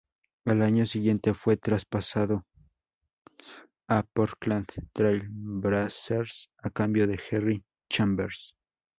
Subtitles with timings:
[0.45, 2.43] Al año siguiente fue traspasado
[3.87, 8.55] a Portland Trail Blazers a cambio de Jerry Chambers.